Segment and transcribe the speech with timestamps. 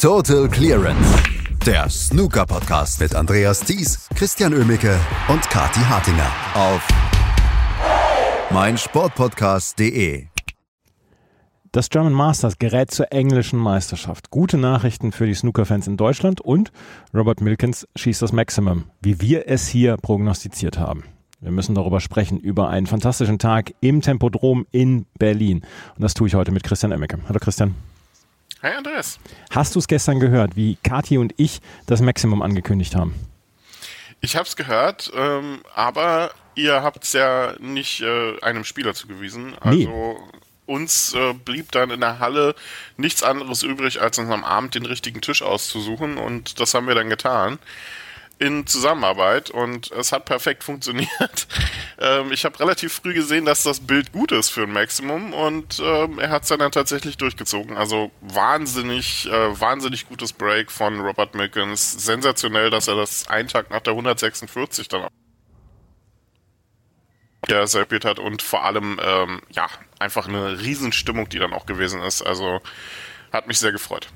[0.00, 1.22] Total Clearance.
[1.66, 6.88] Der Snooker Podcast mit Andreas Thies, Christian Ömicke und Kati Hartinger auf
[8.50, 10.24] meinsportpodcast.de.
[11.72, 14.30] Das German Masters gerät zur englischen Meisterschaft.
[14.30, 16.72] Gute Nachrichten für die Snooker-Fans in Deutschland und
[17.12, 21.04] Robert Milkins schießt das Maximum, wie wir es hier prognostiziert haben.
[21.42, 25.60] Wir müssen darüber sprechen, über einen fantastischen Tag im Tempodrom in Berlin.
[25.94, 27.18] Und das tue ich heute mit Christian Emmecke.
[27.28, 27.74] Hallo Christian.
[28.62, 29.18] Hi Andreas.
[29.50, 33.14] Hast du es gestern gehört, wie Kathi und ich das Maximum angekündigt haben?
[34.20, 39.54] Ich habe es gehört, ähm, aber ihr habt es ja nicht äh, einem Spieler zugewiesen.
[39.60, 40.16] Also nee.
[40.66, 42.54] uns äh, blieb dann in der Halle
[42.98, 46.94] nichts anderes übrig, als uns am Abend den richtigen Tisch auszusuchen und das haben wir
[46.94, 47.58] dann getan
[48.40, 51.46] in Zusammenarbeit und es hat perfekt funktioniert.
[51.98, 55.78] ähm, ich habe relativ früh gesehen, dass das Bild gut ist für ein Maximum und
[55.84, 57.76] ähm, er hat es dann tatsächlich durchgezogen.
[57.76, 62.02] Also wahnsinnig, äh, wahnsinnig gutes Break von Robert Milkins.
[62.02, 65.10] Sensationell, dass er das einen Tag nach der 146 dann auch
[67.46, 69.68] ja, serviert hat und vor allem ähm, ja
[69.98, 72.22] einfach eine Riesenstimmung, die dann auch gewesen ist.
[72.22, 72.60] Also
[73.32, 74.08] hat mich sehr gefreut.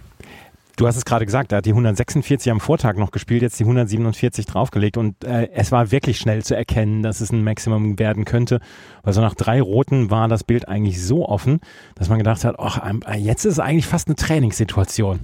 [0.77, 3.65] Du hast es gerade gesagt, er hat die 146 am Vortag noch gespielt, jetzt die
[3.65, 8.25] 147 draufgelegt und äh, es war wirklich schnell zu erkennen, dass es ein Maximum werden
[8.25, 8.59] könnte,
[9.03, 11.61] weil so nach drei Roten war das Bild eigentlich so offen,
[11.95, 15.21] dass man gedacht hat, ach, äh, jetzt ist es eigentlich fast eine Trainingssituation.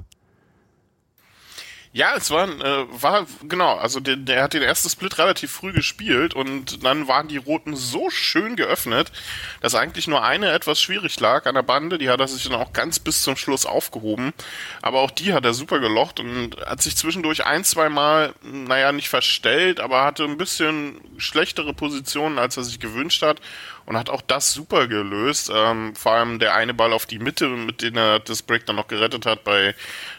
[1.93, 5.73] Ja, es war, äh, war genau, also der, der hat den ersten Split relativ früh
[5.73, 9.11] gespielt und dann waren die Roten so schön geöffnet,
[9.61, 11.99] dass eigentlich nur eine etwas schwierig lag an der Bande.
[11.99, 14.33] Die hat er sich dann auch ganz bis zum Schluss aufgehoben.
[14.83, 18.93] Aber auch die hat er super gelocht und hat sich zwischendurch ein, zwei Mal, naja,
[18.93, 23.41] nicht verstellt, aber hatte ein bisschen schlechtere Positionen, als er sich gewünscht hat
[23.87, 25.51] und hat auch das super gelöst.
[25.55, 28.77] Ähm, vor allem der eine Ball auf die Mitte, mit dem er das Break dann
[28.77, 29.75] noch gerettet hat, bei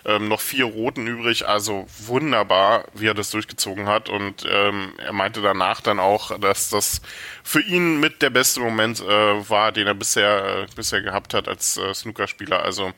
[0.06, 1.48] ähm, noch vier Roten übrig.
[1.48, 4.09] Also wunderbar, wie er das durchgezogen hat.
[4.09, 7.02] Und ähm, er meinte danach dann auch, dass das
[7.44, 11.47] für ihn mit der beste Moment äh, war, den er bisher, äh, bisher gehabt hat
[11.47, 12.63] als äh, Snookerspieler.
[12.63, 12.91] Also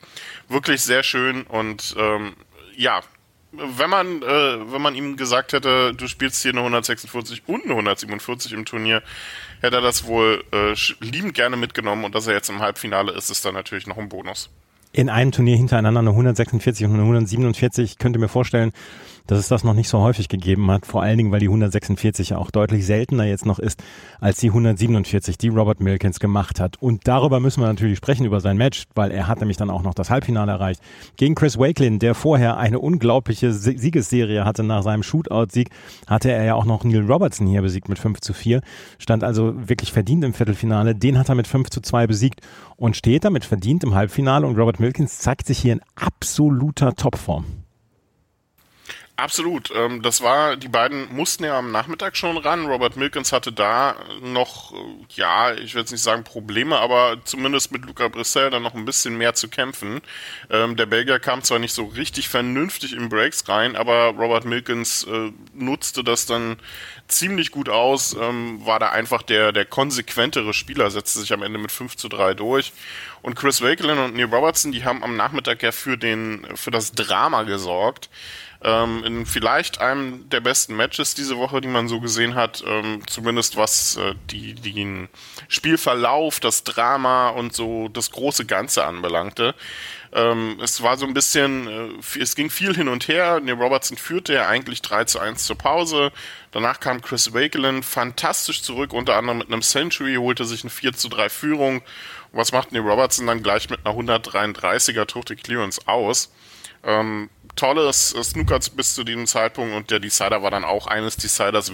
[0.48, 2.34] wirklich sehr schön und ähm,
[2.76, 3.02] ja,
[3.56, 7.72] wenn man, äh, wenn man ihm gesagt hätte, du spielst hier eine 146 und eine
[7.72, 9.02] 147 im Turnier,
[9.60, 13.30] hätte er das wohl äh, liebend gerne mitgenommen und dass er jetzt im Halbfinale ist,
[13.30, 14.50] ist dann natürlich noch ein Bonus.
[14.92, 18.72] In einem Turnier hintereinander eine 146 und eine 147, ich könnte mir vorstellen,
[19.26, 22.30] dass es das noch nicht so häufig gegeben hat, vor allen Dingen, weil die 146
[22.30, 23.82] ja auch deutlich seltener jetzt noch ist
[24.20, 26.80] als die 147, die Robert Milkins gemacht hat.
[26.80, 29.82] Und darüber müssen wir natürlich sprechen, über sein Match, weil er hat nämlich dann auch
[29.82, 30.80] noch das Halbfinale erreicht.
[31.16, 35.70] Gegen Chris Wakelin, der vorher eine unglaubliche Siegesserie hatte nach seinem Shootout-Sieg,
[36.06, 38.60] hatte er ja auch noch Neil Robertson hier besiegt mit 5 zu 4,
[38.98, 40.94] stand also wirklich verdient im Viertelfinale.
[40.94, 42.40] Den hat er mit 5 zu 2 besiegt
[42.76, 47.63] und steht damit verdient im Halbfinale und Robert Milkins zeigt sich hier in absoluter Topform.
[49.16, 49.70] Absolut.
[49.72, 52.66] Ähm, das war, die beiden mussten ja am Nachmittag schon ran.
[52.66, 54.76] Robert Milkins hatte da noch, äh,
[55.10, 58.84] ja, ich will jetzt nicht sagen Probleme, aber zumindest mit Luca Brissell dann noch ein
[58.84, 60.00] bisschen mehr zu kämpfen.
[60.50, 65.04] Ähm, der Belgier kam zwar nicht so richtig vernünftig in Breaks rein, aber Robert Milkins
[65.04, 66.56] äh, nutzte das dann
[67.06, 71.60] ziemlich gut aus, ähm, war da einfach der, der konsequentere Spieler, setzte sich am Ende
[71.60, 72.72] mit 5 zu 3 durch.
[73.22, 76.92] Und Chris Wakelin und Neil Robertson, die haben am Nachmittag ja für den, für das
[76.92, 78.10] Drama gesorgt
[78.64, 83.02] ähm, in vielleicht einem der besten Matches diese Woche, die man so gesehen hat, ähm,
[83.06, 85.08] zumindest was äh, die, den
[85.48, 89.54] Spielverlauf, das Drama und so das große Ganze anbelangte.
[90.14, 93.40] Ähm, es war so ein bisschen, äh, es ging viel hin und her.
[93.40, 96.10] Neil Robertson führte ja eigentlich 3 zu 1 zur Pause.
[96.50, 100.94] Danach kam Chris Wakelin fantastisch zurück, unter anderem mit einem Century, holte sich eine 4
[100.94, 101.82] zu 3 Führung.
[102.32, 106.32] Was macht Neil Robertson dann gleich mit einer 133er Tote Clearance aus?
[106.82, 111.72] Ähm, tolles Snooker bis zu diesem Zeitpunkt und der Decider war dann auch eines Deciders.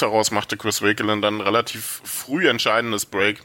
[0.00, 3.42] Heraus machte Chris Wakelin dann relativ früh entscheidendes Break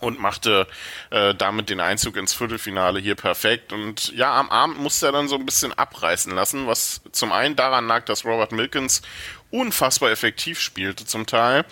[0.00, 0.66] und machte
[1.10, 3.72] äh, damit den Einzug ins Viertelfinale hier perfekt.
[3.72, 7.56] Und ja, am Abend musste er dann so ein bisschen abreißen lassen, was zum einen
[7.56, 9.02] daran lag, dass Robert Milkins
[9.50, 11.64] unfassbar effektiv spielte zum Teil.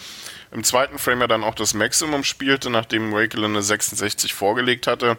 [0.50, 5.18] Im zweiten Frame er dann auch das Maximum spielte, nachdem Wakelin eine 66 vorgelegt hatte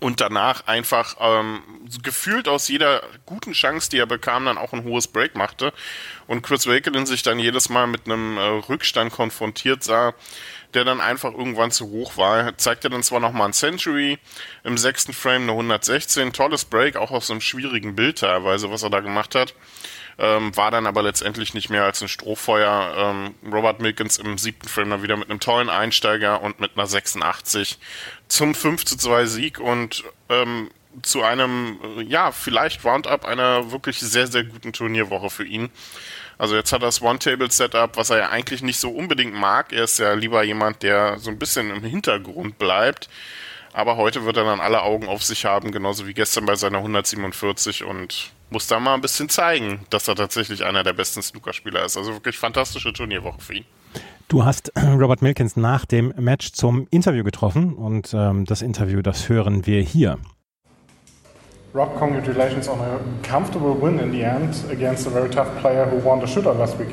[0.00, 1.62] und danach einfach ähm,
[2.02, 5.72] gefühlt aus jeder guten Chance, die er bekam, dann auch ein hohes Break machte
[6.26, 10.14] und Chris Wakelin sich dann jedes Mal mit einem äh, Rückstand konfrontiert sah,
[10.74, 12.56] der dann einfach irgendwann zu hoch war.
[12.58, 14.18] Zeigte dann zwar nochmal ein Century,
[14.64, 18.90] im sechsten Frame eine 116, tolles Break, auch aus einem schwierigen Bild teilweise, was er
[18.90, 19.54] da gemacht hat.
[20.18, 22.94] Ähm, war dann aber letztendlich nicht mehr als ein Strohfeuer.
[22.96, 26.86] Ähm, Robert Milkins im siebten Frame dann wieder mit einem tollen Einsteiger und mit einer
[26.86, 27.78] 86
[28.28, 30.70] zum 5 zu 2 Sieg und ähm,
[31.02, 35.70] zu einem, äh, ja, vielleicht Roundup einer wirklich sehr, sehr guten Turnierwoche für ihn.
[36.38, 39.72] Also jetzt hat er das One-Table-Setup, was er ja eigentlich nicht so unbedingt mag.
[39.72, 43.08] Er ist ja lieber jemand, der so ein bisschen im Hintergrund bleibt.
[43.76, 46.78] Aber heute wird er dann alle Augen auf sich haben, genauso wie gestern bei seiner
[46.78, 51.84] 147 und muss da mal ein bisschen zeigen, dass er tatsächlich einer der besten Snookerspieler
[51.84, 51.98] ist.
[51.98, 53.66] Also wirklich fantastische Turnierwoche für ihn.
[54.28, 59.28] Du hast Robert Milkins nach dem Match zum Interview getroffen und ähm, das Interview, das
[59.28, 60.16] hören wir hier.
[61.74, 62.98] Rob, congratulations on a
[63.28, 66.78] comfortable win in the end against a very tough player who won the shootout last
[66.78, 66.88] week.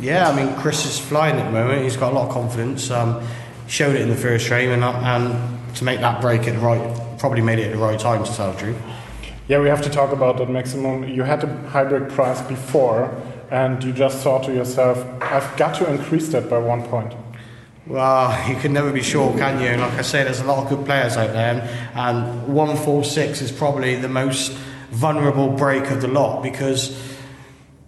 [0.00, 1.82] Yeah, I mean, Chris is flying at the moment.
[1.82, 2.90] He's got a lot of confidence.
[2.90, 3.20] Um,
[3.66, 7.18] showed it in the first frame, and, and to make that break at the right,
[7.18, 8.76] probably made it at the right time to tell the truth.
[9.48, 11.04] Yeah, we have to talk about that maximum.
[11.04, 13.14] You had a high break price before,
[13.50, 17.14] and you just thought to yourself, I've got to increase that by one point.
[17.86, 19.80] Well, you can never be sure, can you?
[19.80, 23.96] Like I say, there's a lot of good players out there, and 146 is probably
[23.96, 24.52] the most
[24.90, 26.96] vulnerable break of the lot because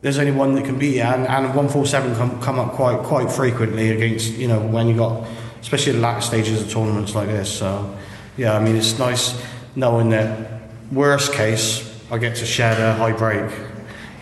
[0.02, 3.30] there's only one that can beat it, and, and 147 come, come up quite quite
[3.30, 5.26] frequently against, you know, when you got,
[5.66, 7.50] especially the latter stages of tournaments like this.
[7.58, 7.98] So,
[8.36, 9.36] yeah, I mean, it's nice
[9.74, 13.50] knowing that, worst case, I get to share the high break,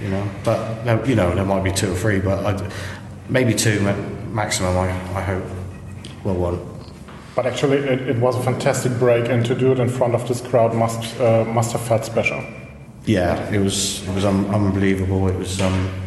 [0.01, 2.73] you know, but, you know, there might be two or three, but I'd,
[3.29, 3.79] maybe two
[4.31, 5.45] maximum, I, I hope
[6.25, 6.61] well won.
[7.37, 10.27] But actually, it, it, was a fantastic break, and to do it in front of
[10.27, 12.43] this crowd must uh, must have felt special.
[13.07, 15.27] Yeah, it was it was un- unbelievable.
[15.27, 15.61] It was.
[15.61, 16.04] Um,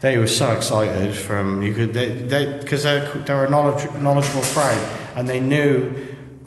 [0.00, 4.42] they were so excited from you could they because they, they're, they're a knowledge, knowledgeable
[4.42, 5.92] crowd and they knew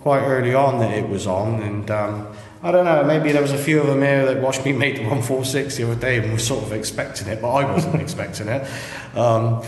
[0.02, 2.28] quite early on that it was on and um,
[2.62, 4.96] I don't know maybe there was a few of them here that watched me make
[4.96, 8.48] the 146 the other day and were sort of expecting it but I wasn't expecting
[8.48, 8.68] it
[9.16, 9.64] um,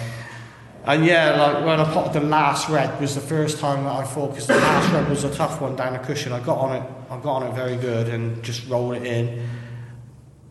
[0.84, 4.04] and yeah, like when I popped the last red was the first time that I
[4.04, 6.34] thought because the last red was a tough one down the cushion.
[6.34, 9.48] I got on it, I got on it very good and just rolled it in,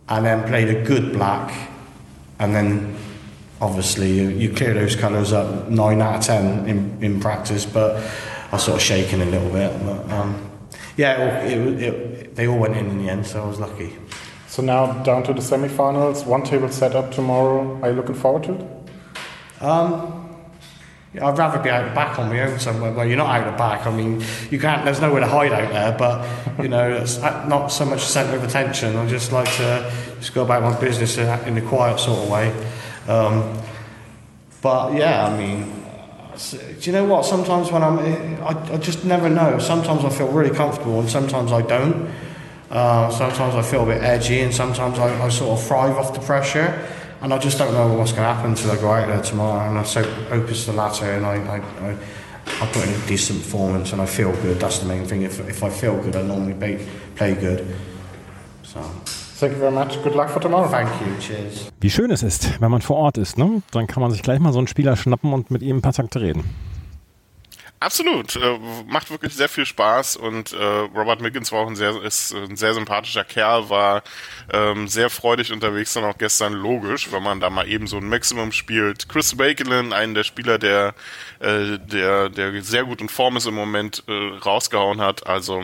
[0.08, 1.70] and then played a good black,
[2.38, 2.96] and then
[3.60, 7.96] obviously you, you clear those colours up nine out of ten in, in practice, but
[8.50, 9.72] I was sort of shaking a little bit.
[9.84, 10.50] But um,
[10.96, 13.96] yeah, it, it, it, they all went in in the end, so I was lucky.
[14.48, 17.80] So now down to the semi-finals, one table set up tomorrow.
[17.82, 19.62] Are you looking forward to it?
[19.62, 20.16] Um,
[21.20, 22.92] I'd rather be out the back on my own somewhere.
[22.92, 23.84] Well, you're not out the back.
[23.86, 24.84] I mean, you can't.
[24.84, 25.98] There's nowhere to hide out there.
[25.98, 28.96] But you know, it's not so much centre of attention.
[28.96, 32.52] I just like to just go about my business in a quiet sort of way.
[33.10, 33.60] Um,
[34.62, 35.72] but yeah, I mean,
[36.52, 37.24] do you know what?
[37.24, 37.98] Sometimes when I'm,
[38.42, 39.58] I, I just never know.
[39.58, 42.10] Sometimes I feel really comfortable, and sometimes I don't.
[42.70, 46.14] Uh, sometimes I feel a bit edgy, and sometimes I, I sort of thrive off
[46.14, 46.86] the pressure
[47.20, 49.68] and I just don't know what's going to happen until I go out there tomorrow.
[49.68, 51.98] And I so hope it's the latter, and I, I, I,
[52.46, 54.58] I put in a decent performance, and I feel good.
[54.58, 55.22] That's the main thing.
[55.22, 56.86] If, if I feel good, I normally play,
[57.16, 57.76] play good.
[58.62, 58.80] So.
[59.40, 60.02] Thank you very much.
[60.02, 60.68] Good luck for tomorrow.
[60.68, 61.18] Thank you.
[61.18, 61.70] Cheers.
[61.80, 63.62] Wie schön es ist, wenn man vor Ort ist, ne?
[63.70, 65.94] Dann kann man sich gleich mal so einen Spieler schnappen und mit ihm ein paar
[65.94, 66.44] Takte reden.
[67.82, 68.58] Absolut, äh,
[68.88, 70.56] macht wirklich sehr viel Spaß und äh,
[70.94, 74.02] Robert Miggins war auch ein sehr, ist ein sehr sympathischer Kerl, war
[74.52, 78.06] ähm, sehr freudig unterwegs, dann auch gestern logisch, wenn man da mal eben so ein
[78.06, 79.08] Maximum spielt.
[79.08, 80.94] Chris Bakelin, einen der Spieler, der,
[81.38, 85.62] äh, der, der sehr gut in Form ist im Moment, äh, rausgehauen hat, also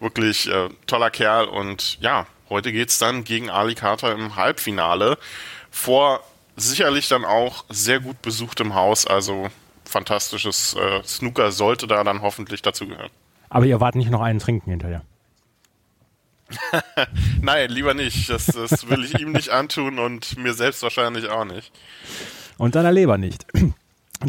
[0.00, 5.18] wirklich äh, toller Kerl und ja, heute geht's dann gegen Ali Carter im Halbfinale
[5.70, 6.20] vor
[6.56, 9.48] sicherlich dann auch sehr gut besuchtem Haus, also
[9.84, 13.10] fantastisches äh, Snooker sollte da dann hoffentlich dazugehören.
[13.48, 15.02] Aber ihr wart nicht noch einen trinken hinterher.
[17.40, 18.28] Nein, lieber nicht.
[18.28, 21.72] Das, das will ich ihm nicht antun und mir selbst wahrscheinlich auch nicht.
[22.58, 23.46] Und deiner Leber nicht.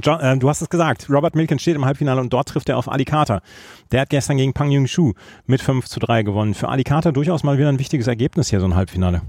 [0.02, 2.78] John, äh, du hast es gesagt, Robert Milken steht im Halbfinale und dort trifft er
[2.78, 3.42] auf Ali Carter.
[3.92, 5.14] Der hat gestern gegen Pang Yung Shu
[5.46, 6.54] mit 5 zu 3 gewonnen.
[6.54, 9.22] Für Ali Carter durchaus mal wieder ein wichtiges Ergebnis hier, so ein Halbfinale.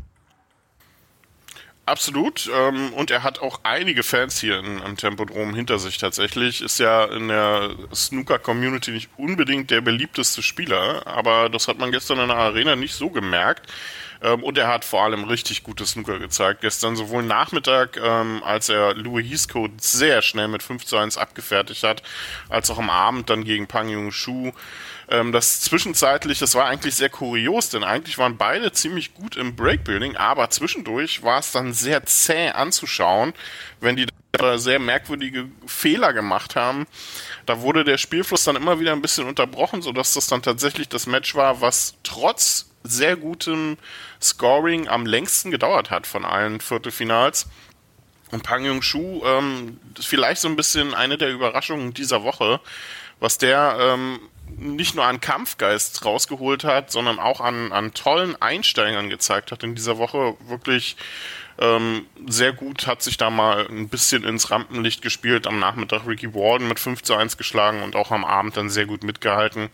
[1.87, 2.51] Absolut.
[2.55, 6.63] Ähm, und er hat auch einige Fans hier in, am Tempodrom hinter sich tatsächlich.
[6.63, 12.21] Ist ja in der Snooker-Community nicht unbedingt der beliebteste Spieler, aber das hat man gestern
[12.21, 13.71] in der Arena nicht so gemerkt.
[14.23, 16.61] Ähm, und er hat vor allem richtig gute Snooker gezeigt.
[16.61, 21.83] Gestern sowohl Nachmittag, ähm, als er Louis Heathcote sehr schnell mit 5 zu 1 abgefertigt
[21.83, 22.03] hat,
[22.49, 24.53] als auch am Abend dann gegen Pang Yung Shu
[25.09, 29.55] ähm, das zwischenzeitlich, das war eigentlich sehr kurios, denn eigentlich waren beide ziemlich gut im
[29.55, 33.35] Breakbuilding, aber zwischendurch war es dann sehr zäh anzuschauen,
[33.81, 34.07] wenn die
[34.57, 36.87] sehr merkwürdige Fehler gemacht haben.
[37.47, 41.07] Da wurde der Spielfluss dann immer wieder ein bisschen unterbrochen, sodass das dann tatsächlich das
[41.07, 43.79] Match war, was trotz sehr gutem
[44.21, 47.47] Scoring am längsten gedauert hat von allen Viertelfinals.
[48.31, 52.61] Und Pang Yung Shu, ähm, vielleicht so ein bisschen eine der Überraschungen dieser Woche,
[53.21, 54.19] was der ähm,
[54.57, 59.75] nicht nur an Kampfgeist rausgeholt hat, sondern auch an, an tollen Einsteigern gezeigt hat in
[59.75, 60.37] dieser Woche.
[60.47, 60.97] Wirklich
[61.59, 65.47] ähm, sehr gut hat sich da mal ein bisschen ins Rampenlicht gespielt.
[65.47, 68.87] Am Nachmittag Ricky Warden mit 5 zu 1 geschlagen und auch am Abend dann sehr
[68.87, 69.71] gut mitgehalten.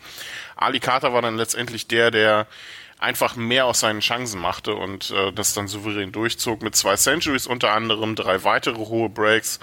[0.57, 2.47] Ali Carter war dann letztendlich der, der
[3.01, 7.47] einfach mehr aus seinen Chancen machte und äh, das dann souverän durchzog mit zwei Centuries
[7.47, 9.59] unter anderem, drei weitere hohe Breaks.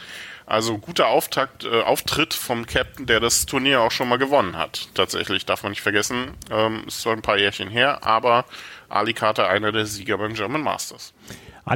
[0.45, 4.87] Also guter Auftakt, äh, Auftritt vom Captain, der das Turnier auch schon mal gewonnen hat.
[4.93, 8.45] Tatsächlich darf man nicht vergessen, ähm, ist zwar ein paar Jährchen her, aber
[8.89, 11.13] Ali Carter einer der Sieger beim German Masters.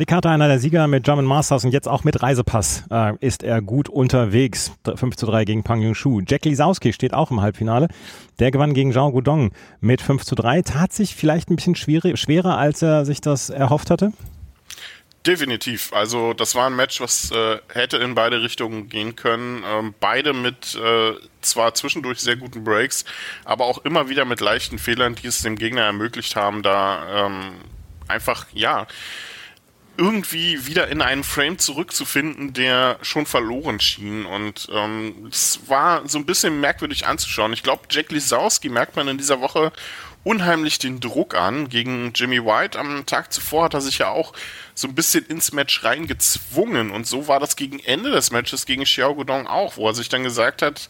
[0.06, 3.62] Carter, einer der Sieger mit German Masters und jetzt auch mit Reisepass, äh, ist er
[3.62, 4.72] gut unterwegs.
[4.86, 6.22] 5 zu 3 gegen Pang Yung-Shu.
[6.26, 7.90] Jack Lisowski steht auch im Halbfinale.
[8.40, 10.62] Der gewann gegen Zhao Gudong mit 5 zu 3.
[10.62, 14.14] Tat sich vielleicht ein bisschen schwerer, als er sich das erhofft hatte?
[15.28, 15.92] Definitiv.
[15.92, 19.62] Also das war ein Match, was äh, hätte in beide Richtungen gehen können.
[19.68, 23.04] Ähm, beide mit äh, zwar zwischendurch sehr guten Breaks,
[23.44, 27.52] aber auch immer wieder mit leichten Fehlern, die es dem Gegner ermöglicht haben, da ähm,
[28.08, 28.88] einfach, ja,
[30.02, 34.26] irgendwie wieder in einen Frame zurückzufinden, der schon verloren schien.
[34.26, 37.54] Und ähm, es war so ein bisschen merkwürdig anzuschauen.
[37.54, 39.72] Ich glaube, Jack Lisowski merkt man in dieser Woche
[40.24, 41.70] unheimlich den Druck an.
[41.70, 44.34] Gegen Jimmy White am Tag zuvor hat er sich ja auch
[44.74, 46.90] so ein bisschen ins Match reingezwungen.
[46.90, 50.10] Und so war das gegen Ende des Matches gegen Xiao Guodong auch, wo er sich
[50.10, 50.90] dann gesagt hat,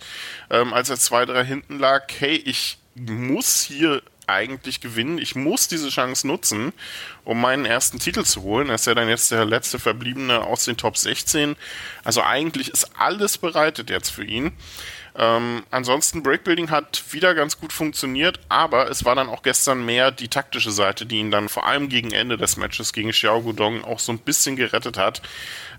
[0.50, 5.18] ähm, als er zwei, drei hinten lag, hey, ich muss hier eigentlich gewinnen.
[5.18, 6.74] Ich muss diese Chance nutzen,
[7.24, 8.70] um meinen ersten Titel zu holen.
[8.70, 11.56] Er ist ja dann jetzt der letzte Verbliebene aus den Top 16.
[12.04, 14.54] Also eigentlich ist alles bereitet jetzt für ihn.
[15.14, 20.10] Ähm, ansonsten, Breakbuilding hat wieder ganz gut funktioniert, aber es war dann auch gestern mehr
[20.12, 23.84] die taktische Seite, die ihn dann vor allem gegen Ende des Matches gegen Xiao Gudong
[23.84, 25.22] auch so ein bisschen gerettet hat.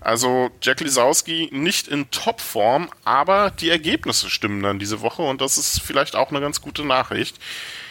[0.01, 5.57] Also Jack Lisowski nicht in Topform, aber die Ergebnisse stimmen dann diese Woche und das
[5.57, 7.39] ist vielleicht auch eine ganz gute Nachricht.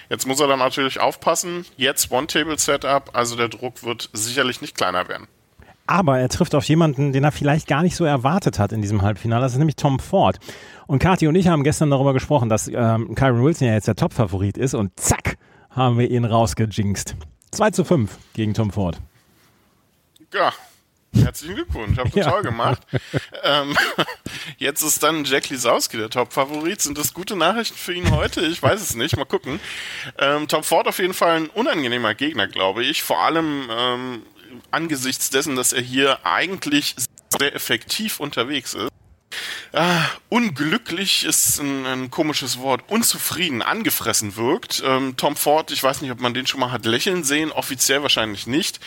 [0.08, 1.64] Jetzt muss er dann natürlich aufpassen.
[1.76, 5.28] Jetzt One-Table-Setup, also der Druck wird sicherlich nicht kleiner werden.
[5.86, 9.02] Aber er trifft auf jemanden, den er vielleicht gar nicht so erwartet hat in diesem
[9.02, 9.42] Halbfinale.
[9.42, 10.38] Das ist nämlich Tom Ford.
[10.86, 13.96] Und Kathi und ich haben gestern darüber gesprochen, dass ähm, Kyron Wilson ja jetzt der
[13.96, 14.74] Top-Favorit ist.
[14.74, 15.36] Und zack,
[15.70, 17.16] haben wir ihn rausgejinxt.
[17.50, 19.00] 2 zu 5 gegen Tom Ford.
[20.32, 20.52] Ja,
[21.14, 22.30] Herzlichen Glückwunsch, habt ihr ja.
[22.30, 22.82] toll gemacht.
[23.42, 23.76] ähm,
[24.58, 26.80] jetzt ist dann Jack Lisowski der Top-Favorit.
[26.80, 28.40] Sind das gute Nachrichten für ihn heute?
[28.46, 29.16] Ich weiß es nicht.
[29.16, 29.60] Mal gucken.
[30.18, 33.02] Ähm, Tom Ford auf jeden Fall ein unangenehmer Gegner, glaube ich.
[33.02, 34.22] Vor allem ähm,
[34.70, 36.96] angesichts dessen, dass er hier eigentlich
[37.38, 38.90] sehr effektiv unterwegs ist.
[39.74, 44.82] Ah, unglücklich ist ein, ein, komisches Wort, unzufrieden, angefressen wirkt.
[44.84, 48.02] Ähm, Tom Ford, ich weiß nicht, ob man den schon mal hat lächeln sehen, offiziell
[48.02, 48.80] wahrscheinlich nicht.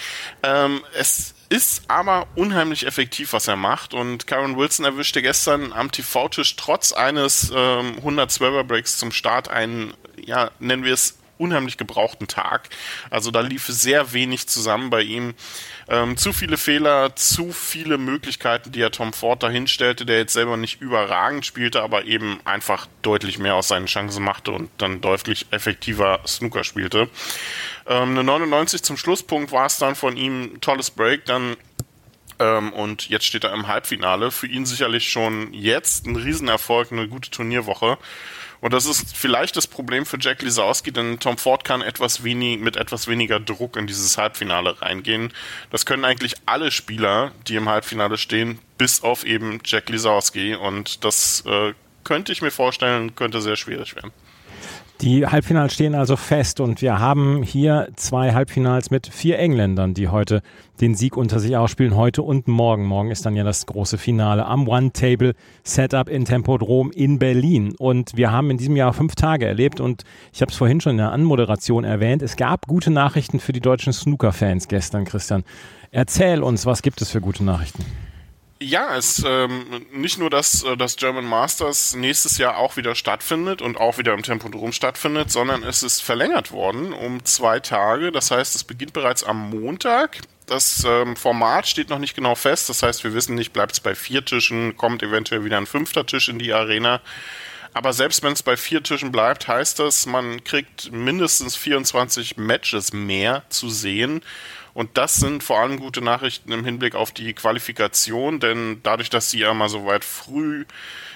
[0.43, 3.93] Ähm, es ist aber unheimlich effektiv, was er macht.
[3.93, 9.93] Und Karen Wilson erwischte gestern am TV-Tisch trotz eines ähm, 112er Breaks zum Start einen,
[10.17, 12.69] ja, nennen wir es unheimlich gebrauchten Tag.
[13.09, 15.33] Also da lief sehr wenig zusammen bei ihm.
[15.87, 20.57] Ähm, zu viele Fehler, zu viele Möglichkeiten, die er Tom Ford dahinstellte, der jetzt selber
[20.57, 25.47] nicht überragend spielte, aber eben einfach deutlich mehr aus seinen Chancen machte und dann deutlich
[25.51, 27.09] effektiver Snooker spielte.
[27.87, 31.55] Ähm, eine 99 zum Schlusspunkt war es dann von ihm, tolles Break, dann
[32.39, 34.31] ähm, und jetzt steht er im Halbfinale.
[34.31, 37.97] Für ihn sicherlich schon jetzt ein Riesenerfolg, eine gute Turnierwoche.
[38.61, 42.59] Und das ist vielleicht das Problem für Jack Lisowski, denn Tom Ford kann etwas wenig,
[42.59, 45.31] mit etwas weniger Druck in dieses Halbfinale reingehen.
[45.69, 50.55] Das können eigentlich alle Spieler, die im Halbfinale stehen, bis auf eben Jack Lisowski.
[50.55, 51.73] Und das äh,
[52.03, 54.11] könnte ich mir vorstellen, könnte sehr schwierig werden.
[55.01, 60.07] Die Halbfinals stehen also fest und wir haben hier zwei Halbfinals mit vier Engländern, die
[60.07, 60.41] heute
[60.79, 62.85] den Sieg unter sich ausspielen, heute und morgen.
[62.85, 67.75] Morgen ist dann ja das große Finale am One-Table-Setup in Tempodrom in Berlin.
[67.77, 70.91] Und wir haben in diesem Jahr fünf Tage erlebt und ich habe es vorhin schon
[70.91, 75.43] in der Anmoderation erwähnt, es gab gute Nachrichten für die deutschen Snooker-Fans gestern, Christian.
[75.91, 77.83] Erzähl uns, was gibt es für gute Nachrichten?
[78.61, 83.61] Ja, es ähm, nicht nur, dass äh, das German Masters nächstes Jahr auch wieder stattfindet
[83.61, 88.13] und auch wieder im Tempodrom stattfindet, sondern es ist verlängert worden um zwei Tage.
[88.13, 90.21] Das heißt, es beginnt bereits am Montag.
[90.45, 92.69] Das ähm, Format steht noch nicht genau fest.
[92.69, 96.05] Das heißt, wir wissen nicht, bleibt es bei vier Tischen, kommt eventuell wieder ein fünfter
[96.05, 97.01] Tisch in die Arena.
[97.73, 102.93] Aber selbst wenn es bei vier Tischen bleibt, heißt das, man kriegt mindestens 24 Matches
[102.93, 104.21] mehr zu sehen
[104.75, 109.31] Und das sind vor allem gute Nachrichten im Hinblick auf die Qualifikation, denn dadurch, dass
[109.31, 110.65] sie ja mal so weit früh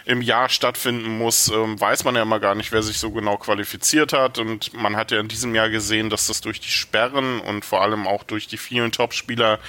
[0.06, 3.38] im Jahr stattfinden muss, ähm, weiß man ja immer gar nicht, wer sich so genau
[3.38, 4.38] qualifiziert hat.
[4.38, 7.82] Und man hat ja in diesem Jahr gesehen, dass das durch die Sperren und vor
[7.82, 9.60] allem auch durch die vielen Topspieler,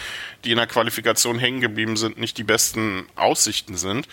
[0.44, 4.08] die in der Qualifikation hängen geblieben sind, nicht die besten Aussichten sind.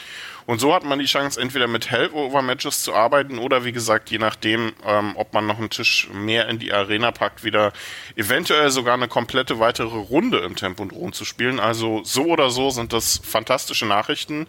[0.47, 4.17] Und so hat man die Chance, entweder mit Help-Over-Matches zu arbeiten oder wie gesagt, je
[4.17, 7.73] nachdem, ähm, ob man noch einen Tisch mehr in die Arena packt, wieder
[8.15, 11.59] eventuell sogar eine komplette weitere Runde im Tempodrom zu spielen.
[11.59, 14.47] Also so oder so sind das fantastische Nachrichten.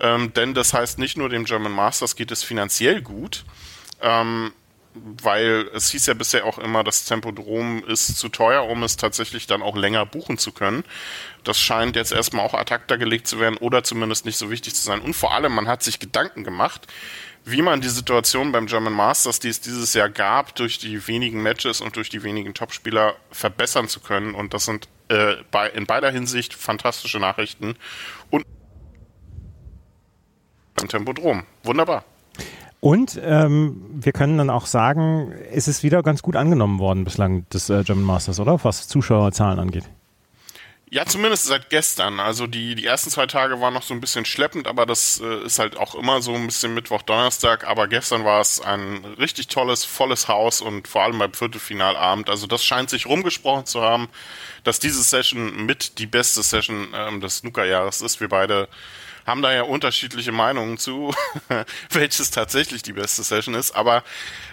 [0.00, 3.44] Ähm, denn das heißt, nicht nur dem German Masters geht es finanziell gut,
[4.00, 4.52] ähm,
[4.94, 9.46] weil es hieß ja bisher auch immer, das Tempodrom ist zu teuer, um es tatsächlich
[9.46, 10.84] dann auch länger buchen zu können.
[11.44, 14.74] Das scheint jetzt erstmal auch ad acta gelegt zu werden oder zumindest nicht so wichtig
[14.74, 15.00] zu sein.
[15.00, 16.86] Und vor allem, man hat sich Gedanken gemacht,
[17.44, 21.42] wie man die Situation beim German Masters, die es dieses Jahr gab, durch die wenigen
[21.42, 24.34] Matches und durch die wenigen Topspieler verbessern zu können.
[24.34, 27.76] Und das sind äh, bei, in beider Hinsicht fantastische Nachrichten.
[28.30, 28.44] Und
[30.80, 31.44] am Tempodrom.
[31.62, 32.04] Wunderbar.
[32.80, 37.48] Und ähm, wir können dann auch sagen, es ist wieder ganz gut angenommen worden bislang
[37.50, 38.62] des äh, German Masters, oder?
[38.62, 39.84] Was Zuschauerzahlen angeht.
[40.90, 42.18] Ja, zumindest seit gestern.
[42.18, 45.44] Also die, die ersten zwei Tage waren noch so ein bisschen schleppend, aber das äh,
[45.44, 47.66] ist halt auch immer so ein bisschen Mittwoch, Donnerstag.
[47.66, 52.30] Aber gestern war es ein richtig tolles, volles Haus und vor allem beim Viertelfinalabend.
[52.30, 54.08] Also das scheint sich rumgesprochen zu haben,
[54.64, 58.20] dass diese Session mit die beste Session ähm, des Snooker-Jahres ist.
[58.20, 58.68] Wir beide
[59.28, 61.14] haben da ja unterschiedliche Meinungen zu,
[61.90, 64.02] welches tatsächlich die beste Session ist, aber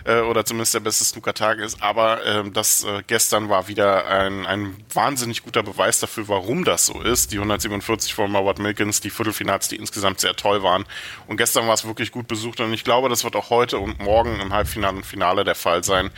[0.03, 1.81] äh, oder zumindest der beste Snooker-Tag ist.
[1.81, 6.85] Aber äh, das äh, gestern war wieder ein, ein wahnsinnig guter Beweis dafür, warum das
[6.85, 7.31] so ist.
[7.31, 10.85] Die 147 von Howard Milkins, die Viertelfinals, die insgesamt sehr toll waren.
[11.27, 13.99] Und gestern war es wirklich gut besucht und ich glaube, das wird auch heute und
[13.99, 16.11] morgen im Halbfinale und Finale der Fall sein.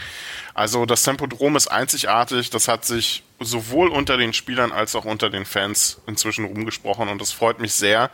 [0.57, 2.49] Also das Tempodrom ist einzigartig.
[2.49, 7.21] Das hat sich sowohl unter den Spielern als auch unter den Fans inzwischen rumgesprochen und
[7.21, 8.09] das freut mich sehr.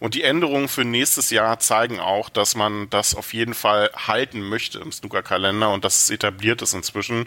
[0.00, 4.40] Und die Änderungen für nächstes Jahr zeigen auch, dass man das auf jeden Fall halten
[4.40, 7.26] möchte im Snooker-Kalender und dass es etabliert ist inzwischen.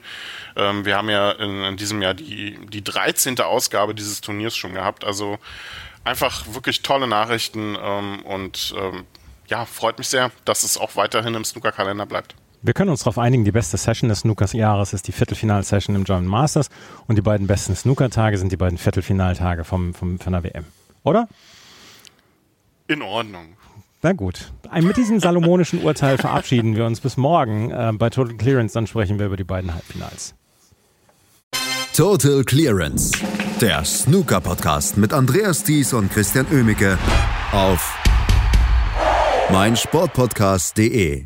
[0.56, 3.40] Ähm, wir haben ja in, in, diesem Jahr die, die 13.
[3.42, 5.04] Ausgabe dieses Turniers schon gehabt.
[5.04, 5.38] Also
[6.04, 9.04] einfach wirklich tolle Nachrichten ähm, und ähm,
[9.48, 12.36] ja, freut mich sehr, dass es auch weiterhin im Snooker-Kalender bleibt.
[12.64, 16.28] Wir können uns darauf einigen, die beste Session des Snookers-Jahres ist die Viertelfinal-Session im German
[16.28, 16.70] Masters
[17.08, 20.66] und die beiden besten Snooker-Tage sind die beiden Viertelfinaltage vom, vom, von der WM.
[21.04, 21.28] Oder?
[22.92, 23.56] In Ordnung.
[24.02, 24.52] Na gut.
[24.82, 28.74] Mit diesem salomonischen Urteil verabschieden wir uns bis morgen äh, bei Total Clearance.
[28.74, 30.36] Dann sprechen wir über die beiden Halbfinals.
[31.96, 33.14] Total Clearance,
[33.62, 36.98] der Snooker-Podcast mit Andreas Thies und Christian Oemicke
[37.54, 37.98] auf
[39.52, 41.26] meinsportpodcast.de.